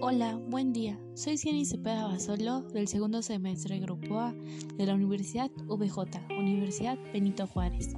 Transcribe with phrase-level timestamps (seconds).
[0.00, 0.98] Hola, buen día.
[1.14, 4.34] Soy Ciani Cepeda Basolo del segundo semestre Grupo A
[4.76, 7.94] de la Universidad VJ, Universidad Benito Juárez.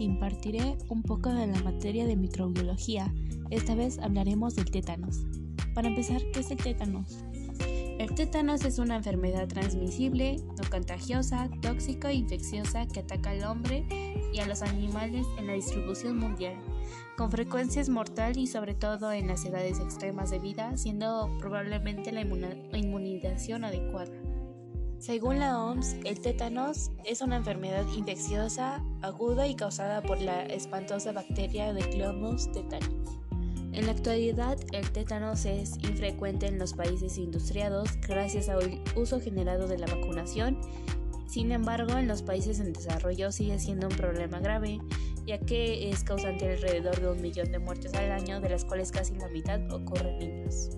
[0.00, 3.14] Impartiré un poco de la materia de microbiología.
[3.50, 5.26] Esta vez hablaremos del tétanos.
[5.74, 7.24] Para empezar, ¿qué es el tétanos?
[7.98, 13.86] El tétanos es una enfermedad transmisible, no contagiosa, tóxica e infecciosa que ataca al hombre
[14.34, 16.56] y a los animales en la distribución mundial.
[17.16, 22.10] Con frecuencia es mortal y sobre todo en las edades extremas de vida, siendo probablemente
[22.10, 24.12] la inmunización adecuada.
[24.98, 31.12] Según la OMS, el tétanos es una enfermedad infecciosa aguda y causada por la espantosa
[31.12, 32.88] bacteria de Clomus tetanis.
[33.74, 39.68] En la actualidad, el tétanos es infrecuente en los países industriados gracias al uso generado
[39.68, 40.58] de la vacunación.
[41.34, 44.78] Sin embargo, en los países en desarrollo sigue siendo un problema grave,
[45.26, 48.92] ya que es causante alrededor de un millón de muertes al año, de las cuales
[48.92, 50.70] casi la mitad ocurren en niños.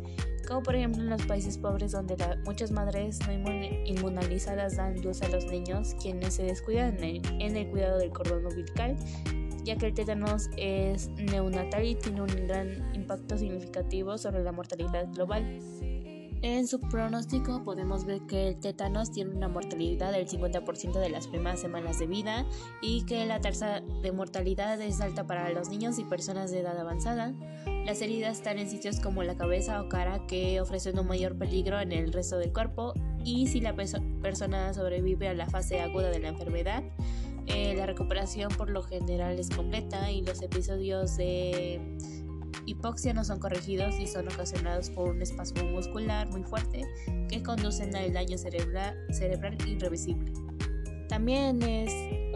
[0.48, 2.16] Como por ejemplo en los países pobres donde
[2.46, 7.98] muchas madres no inmunizadas dan luz a los niños, quienes se descuidan en el cuidado
[7.98, 8.96] del cordón umbilical
[9.62, 15.12] ya que el tétanos es neonatal y tiene un gran impacto significativo sobre la mortalidad
[15.12, 15.58] global.
[16.48, 21.26] En su pronóstico podemos ver que el tétanos tiene una mortalidad del 50% de las
[21.26, 22.46] primeras semanas de vida
[22.80, 26.78] y que la tasa de mortalidad es alta para los niños y personas de edad
[26.78, 27.34] avanzada.
[27.84, 31.80] Las heridas están en sitios como la cabeza o cara que ofrecen un mayor peligro
[31.80, 36.20] en el resto del cuerpo y si la persona sobrevive a la fase aguda de
[36.20, 36.84] la enfermedad,
[37.48, 41.80] eh, la recuperación por lo general es completa y los episodios de
[42.66, 46.82] hipoxia no son corregidos y son ocasionados por un espasmo muscular muy fuerte
[47.28, 50.32] que conducen al daño cerebral, cerebral irreversible.
[51.08, 51.92] También es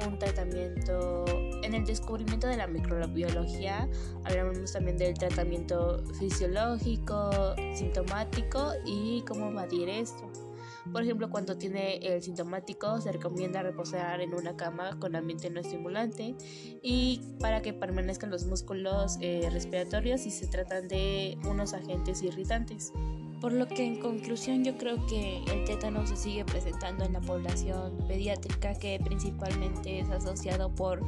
[0.06, 1.24] un tratamiento
[1.62, 3.88] en el descubrimiento de la microbiología,
[4.24, 10.49] hablamos también del tratamiento fisiológico, sintomático y cómo medir esto.
[10.92, 15.60] Por ejemplo, cuando tiene el sintomático, se recomienda reposar en una cama con ambiente no
[15.60, 16.34] estimulante
[16.82, 22.92] y para que permanezcan los músculos eh, respiratorios si se tratan de unos agentes irritantes.
[23.40, 27.20] Por lo que en conclusión yo creo que el tétano se sigue presentando en la
[27.20, 31.00] población pediátrica que principalmente es asociado por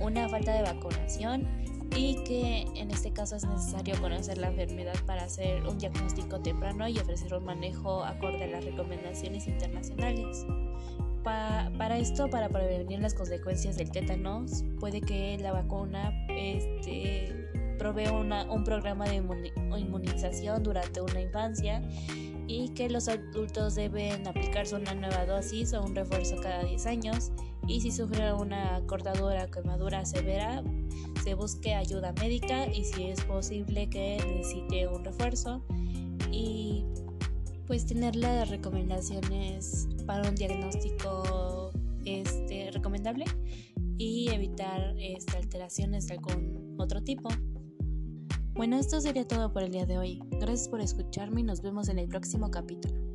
[0.00, 1.46] una falta de vacunación
[1.96, 6.88] y que en este caso es necesario conocer la enfermedad para hacer un diagnóstico temprano
[6.88, 10.46] y ofrecer un manejo acorde a las recomendaciones internacionales.
[11.22, 17.48] para esto, para prevenir las consecuencias del tétanos, puede que la vacuna este,
[17.78, 21.82] provea un programa de inmunización durante una infancia
[22.46, 27.30] y que los adultos deben aplicarse una nueva dosis o un refuerzo cada 10 años
[27.68, 30.64] y si sufre una cortadura o quemadura severa
[31.22, 35.62] se busque ayuda médica y si es posible que necesite un refuerzo
[36.32, 36.84] y
[37.66, 41.70] pues tener las recomendaciones para un diagnóstico
[42.06, 43.26] este, recomendable
[43.98, 47.28] y evitar este, alteraciones de algún otro tipo.
[48.54, 50.20] Bueno, esto sería todo por el día de hoy.
[50.40, 53.07] Gracias por escucharme y nos vemos en el próximo capítulo.